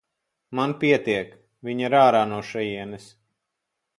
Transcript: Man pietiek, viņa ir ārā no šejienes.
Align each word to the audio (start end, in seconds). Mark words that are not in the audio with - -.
Man 0.59 0.71
pietiek, 0.83 1.35
viņa 1.69 1.85
ir 1.87 1.97
ārā 1.99 2.23
no 2.33 2.39
šejienes. 2.53 3.09